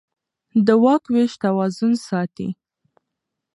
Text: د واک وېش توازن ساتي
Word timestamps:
د 0.65 0.67
واک 0.83 1.03
وېش 1.13 1.31
توازن 1.43 1.93
ساتي 2.07 2.47